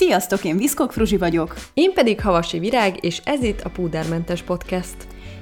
[0.00, 1.54] Sziasztok, én Viszkok Fruzsi vagyok.
[1.74, 4.96] Én pedig Havasi Virág, és ez itt a Púdermentes Podcast.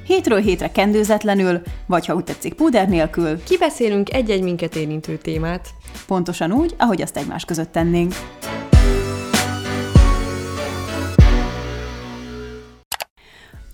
[0.07, 3.43] Hétről hétre kendőzetlenül, vagy ha úgy tetszik, púder nélkül.
[3.43, 5.69] Kibeszélünk egy-egy minket érintő témát.
[6.07, 8.15] Pontosan úgy, ahogy azt egymás között tennénk.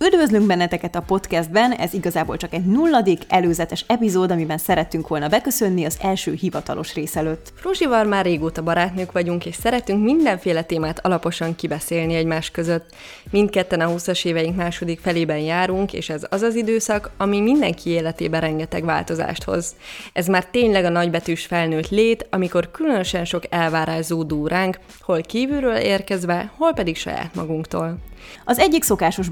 [0.07, 5.85] Üdvözlünk benneteket a podcastben, ez igazából csak egy nulladik, előzetes epizód, amiben szerettünk volna beköszönni
[5.85, 7.53] az első hivatalos rész előtt.
[7.55, 12.95] Fruzsival már régóta barátnők vagyunk, és szeretünk mindenféle témát alaposan kibeszélni egymás között.
[13.31, 18.41] Mindketten a 20-as éveink második felében járunk, és ez az az időszak, ami mindenki életében
[18.41, 19.75] rengeteg változást hoz.
[20.13, 25.77] Ez már tényleg a nagybetűs felnőtt lét, amikor különösen sok elvárás zúdul ránk, hol kívülről
[25.77, 27.99] érkezve, hol pedig saját magunktól.
[28.45, 29.29] Az egyik szokásos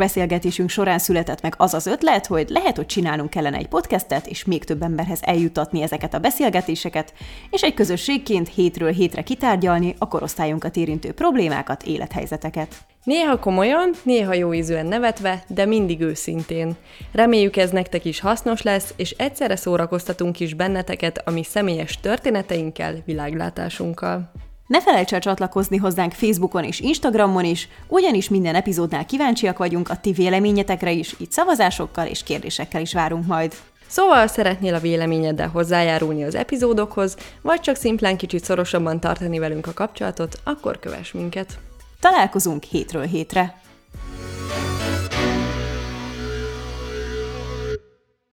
[0.62, 4.45] beszélgetésünk során született meg az az ötlet, hogy lehet, hogy csinálnunk kellene egy podcastet, és
[4.45, 7.12] még több emberhez eljutatni ezeket a beszélgetéseket,
[7.51, 12.75] és egy közösségként hétről hétre kitárgyalni a korosztályunkat érintő problémákat, élethelyzeteket.
[13.05, 16.77] Néha komolyan, néha jó ízűen nevetve, de mindig őszintén.
[17.12, 23.03] Reméljük ez nektek is hasznos lesz, és egyszerre szórakoztatunk is benneteket a mi személyes történeteinkkel,
[23.05, 24.33] világlátásunkkal.
[24.73, 29.97] Ne felejts el csatlakozni hozzánk Facebookon és Instagramon is, ugyanis minden epizódnál kíváncsiak vagyunk a
[29.97, 33.55] ti véleményetekre is, így szavazásokkal és kérdésekkel is várunk majd.
[33.87, 39.73] Szóval szeretnél a véleményeddel hozzájárulni az epizódokhoz, vagy csak szimplán kicsit szorosabban tartani velünk a
[39.73, 41.59] kapcsolatot, akkor kövess minket.
[42.01, 43.61] Találkozunk hétről hétre!